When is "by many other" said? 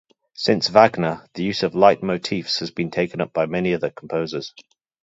3.33-3.91